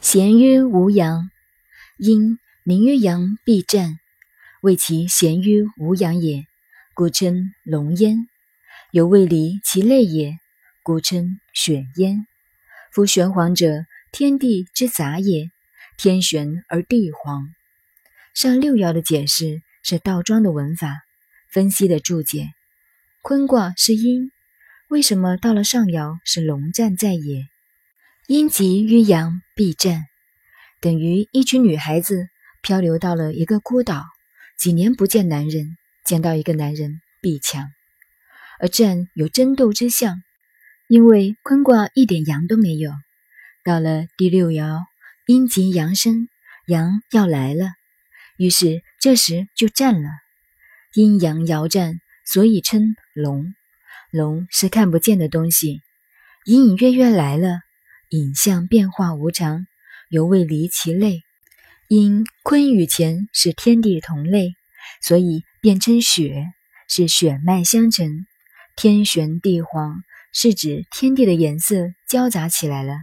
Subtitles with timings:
[0.00, 1.30] 咸于无阳，
[1.98, 3.98] 因宁于阳必战，
[4.62, 6.46] 谓其咸于无阳也，
[6.94, 8.26] 故称龙焉。
[8.92, 10.38] 有未离其类也，
[10.82, 12.26] 故称玄焉。
[12.90, 15.50] 夫玄黄者，天地之杂也，
[15.98, 17.50] 天玄而地黄。
[18.32, 21.02] 上六爻的解释是倒装的文法，
[21.50, 22.48] 分析的注解。
[23.20, 24.32] 坤卦是阴，
[24.88, 27.48] 为什么到了上爻是龙战在野？
[28.32, 30.04] 阴极于阳必战，
[30.80, 32.28] 等于一群女孩子
[32.62, 34.04] 漂流到了一个孤岛，
[34.56, 37.72] 几年不见男人，见到一个男人必强。
[38.60, 40.22] 而战有争斗之象，
[40.86, 42.92] 因为坤卦一点阳都没有。
[43.64, 44.78] 到了第六爻，
[45.26, 46.28] 阴极阳生，
[46.68, 47.72] 阳要来了，
[48.36, 50.08] 于是这时就战了。
[50.94, 53.52] 阴阳爻战，所以称龙。
[54.12, 55.82] 龙是看不见的东西，
[56.44, 57.62] 隐隐约约来了，
[58.10, 59.66] 影像变化无常，
[60.08, 61.22] 犹未离其类。
[61.88, 64.54] 因坤与乾是天地同类，
[65.02, 66.52] 所以便称血，
[66.88, 68.26] 是血脉相承。
[68.76, 72.94] 天玄地黄是指天地的颜色交杂起来了。